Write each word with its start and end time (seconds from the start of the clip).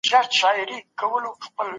سور 0.09 0.25
څراغ 0.35 0.59
ته 0.97 1.03
ودريږئ. 1.11 1.67